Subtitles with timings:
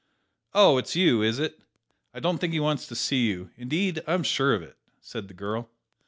[0.55, 1.61] "Oh, it's you, is it?
[2.11, 5.35] I don't think he wants to see you; indeed, I'm sure of it," said the
[5.35, 5.69] girl.